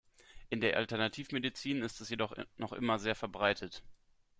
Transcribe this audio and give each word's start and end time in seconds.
In 0.49 0.61
der 0.61 0.77
Alternativmedizin 0.77 1.83
ist 1.83 2.01
es 2.01 2.09
jedoch 2.09 2.35
noch 2.57 2.73
immer 2.73 2.97
sehr 2.97 3.13
verbreitet. 3.13 3.83